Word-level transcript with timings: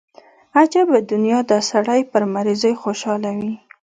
عجبه 0.59 0.97
دنيا 1.11 1.39
ده 1.49 1.57
سړى 1.69 2.01
پر 2.11 2.23
مريضۍ 2.33 2.73
خوشاله 2.81 3.31
وي. 3.39 3.53